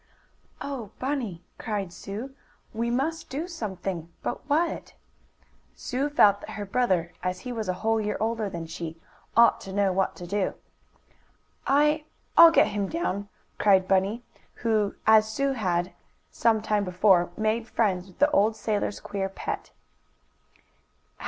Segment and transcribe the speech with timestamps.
[0.61, 2.33] "Oh, Bunny!" cried Sue.
[2.73, 4.93] "We must do something but what?"
[5.75, 8.99] Sue felt that her brother, as he was a whole year older than she,
[9.37, 10.55] ought to know what to do.
[11.67, 13.29] "I I'll get him down!"
[13.59, 14.23] cried Bunny,
[14.65, 15.93] who, as had Sue, had,
[16.31, 19.69] some time before, made friends with the old sailor's queer pet.